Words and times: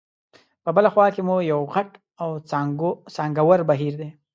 په 0.63 0.69
بله 0.75 0.89
خوا 0.93 1.07
کې 1.15 1.21
مو 1.27 1.35
یو 1.51 1.59
غټ 1.73 1.89
او 2.23 2.29
څانګور 3.17 3.59
بهیر 3.69 3.93
دی. 4.01 4.09